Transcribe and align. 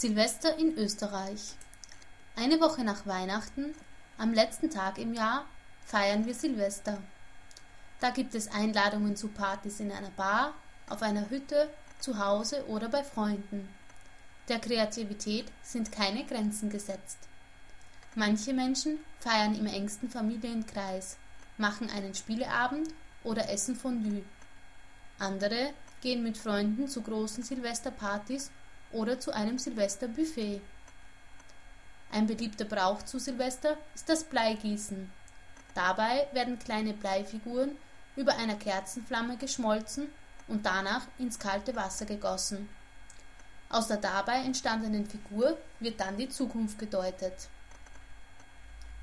Silvester 0.00 0.56
in 0.56 0.78
Österreich. 0.78 1.56
Eine 2.36 2.60
Woche 2.60 2.84
nach 2.84 3.04
Weihnachten, 3.04 3.74
am 4.16 4.32
letzten 4.32 4.70
Tag 4.70 4.96
im 4.96 5.12
Jahr, 5.12 5.44
feiern 5.86 6.24
wir 6.24 6.34
Silvester. 6.34 6.98
Da 7.98 8.10
gibt 8.10 8.36
es 8.36 8.46
Einladungen 8.46 9.16
zu 9.16 9.26
Partys 9.26 9.80
in 9.80 9.90
einer 9.90 10.10
Bar, 10.10 10.54
auf 10.88 11.02
einer 11.02 11.28
Hütte, 11.30 11.68
zu 11.98 12.16
Hause 12.16 12.64
oder 12.68 12.88
bei 12.88 13.02
Freunden. 13.02 13.68
Der 14.46 14.60
Kreativität 14.60 15.46
sind 15.64 15.90
keine 15.90 16.24
Grenzen 16.24 16.70
gesetzt. 16.70 17.18
Manche 18.14 18.54
Menschen 18.54 19.00
feiern 19.18 19.56
im 19.56 19.66
engsten 19.66 20.08
Familienkreis, 20.08 21.16
machen 21.56 21.90
einen 21.90 22.14
Spieleabend 22.14 22.94
oder 23.24 23.50
essen 23.50 23.74
Fondue. 23.74 24.22
Andere 25.18 25.72
gehen 26.02 26.22
mit 26.22 26.38
Freunden 26.38 26.86
zu 26.86 27.02
großen 27.02 27.42
Silvesterpartys 27.42 28.52
oder 28.92 29.20
zu 29.20 29.32
einem 29.32 29.58
Silvesterbuffet. 29.58 30.60
Ein 32.10 32.26
beliebter 32.26 32.64
Brauch 32.64 33.02
zu 33.02 33.18
Silvester 33.18 33.76
ist 33.94 34.08
das 34.08 34.24
Bleigießen. 34.24 35.10
Dabei 35.74 36.26
werden 36.32 36.58
kleine 36.58 36.94
Bleifiguren 36.94 37.76
über 38.16 38.36
einer 38.36 38.56
Kerzenflamme 38.56 39.36
geschmolzen 39.36 40.08
und 40.48 40.64
danach 40.64 41.02
ins 41.18 41.38
kalte 41.38 41.76
Wasser 41.76 42.06
gegossen. 42.06 42.68
Aus 43.70 43.88
der 43.88 43.98
dabei 43.98 44.42
entstandenen 44.42 45.06
Figur 45.06 45.58
wird 45.78 46.00
dann 46.00 46.16
die 46.16 46.28
Zukunft 46.28 46.78
gedeutet. 46.78 47.48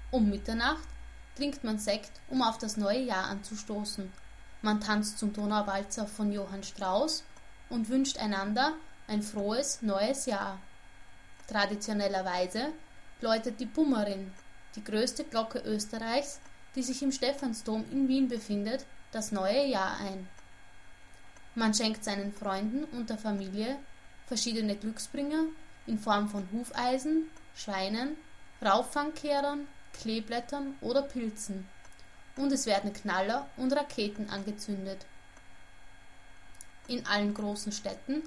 Um 0.10 0.30
Mitternacht 0.30 0.88
trinkt 1.36 1.64
man 1.64 1.78
Sekt, 1.78 2.12
um 2.30 2.42
auf 2.42 2.58
das 2.58 2.78
neue 2.78 3.02
Jahr 3.02 3.26
anzustoßen. 3.26 4.12
Man 4.62 4.82
tanzt 4.82 5.20
zum 5.20 5.34
Donauwalzer 5.34 6.08
von 6.08 6.32
Johann 6.32 6.64
Strauss 6.64 7.24
und 7.70 7.90
wünscht 7.90 8.18
einander 8.18 8.74
ein 9.08 9.22
frohes 9.22 9.82
neues 9.82 10.26
Jahr. 10.26 10.60
Traditionellerweise 11.48 12.72
läutet 13.22 13.60
die 13.60 13.66
Pummerin, 13.66 14.32
die 14.76 14.84
größte 14.84 15.24
Glocke 15.24 15.60
Österreichs, 15.60 16.40
die 16.76 16.84
sich 16.84 17.02
im 17.02 17.12
Stephansdom 17.12 17.86
in 17.92 18.08
Wien 18.08 18.28
befindet, 18.28 18.86
das 19.12 19.32
neue 19.32 19.66
Jahr 19.66 19.98
ein. 20.00 20.28
Man 21.54 21.74
schenkt 21.74 22.04
seinen 22.04 22.34
Freunden 22.34 22.84
und 22.86 23.10
der 23.10 23.18
Familie 23.18 23.78
verschiedene 24.28 24.76
Glücksbringer 24.76 25.46
in 25.88 26.00
Form 26.00 26.28
von 26.28 26.48
Hufeisen, 26.52 27.30
Schweinen, 27.56 28.18
Rauffangkehrern, 28.62 29.68
Kleeblättern 29.94 30.76
oder 30.82 31.04
Pilzen. 31.04 31.68
Und 32.36 32.52
es 32.52 32.66
werden 32.66 32.92
Knaller 32.92 33.48
und 33.56 33.72
Raketen 33.72 34.30
angezündet. 34.30 35.06
In 36.88 37.06
allen 37.06 37.34
großen 37.34 37.72
Städten 37.72 38.24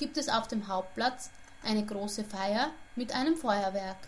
gibt 0.00 0.16
es 0.16 0.30
auf 0.30 0.48
dem 0.48 0.66
Hauptplatz 0.66 1.28
eine 1.62 1.84
große 1.84 2.24
Feier 2.24 2.70
mit 2.96 3.14
einem 3.14 3.36
Feuerwerk. 3.36 3.98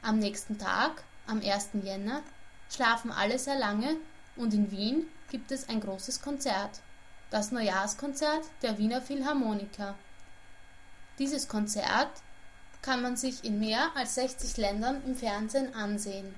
Am 0.00 0.18
nächsten 0.18 0.58
Tag, 0.58 1.04
am 1.26 1.42
1. 1.42 1.68
Jänner, 1.82 2.22
schlafen 2.70 3.12
alle 3.12 3.38
sehr 3.38 3.58
lange 3.58 3.96
und 4.36 4.54
in 4.54 4.70
Wien 4.70 5.06
gibt 5.30 5.52
es 5.52 5.68
ein 5.68 5.80
großes 5.80 6.22
Konzert, 6.22 6.80
das 7.30 7.52
Neujahrskonzert 7.52 8.42
der 8.62 8.78
Wiener 8.78 9.02
Philharmoniker. 9.02 9.96
Dieses 11.18 11.46
Konzert 11.46 12.10
kann 12.80 13.02
man 13.02 13.16
sich 13.18 13.44
in 13.44 13.60
mehr 13.60 13.90
als 13.94 14.14
60 14.14 14.56
Ländern 14.56 15.02
im 15.04 15.14
Fernsehen 15.14 15.74
ansehen. 15.74 16.34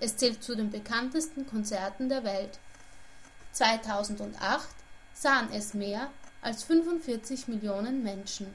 Es 0.00 0.16
zählt 0.16 0.42
zu 0.42 0.56
den 0.56 0.72
bekanntesten 0.72 1.46
Konzerten 1.46 2.08
der 2.08 2.24
Welt. 2.24 2.58
2008 3.52 4.68
sahen 5.14 5.52
es 5.52 5.74
mehr 5.74 6.10
als 6.42 6.64
45 6.64 7.46
Millionen 7.48 8.02
Menschen. 8.02 8.48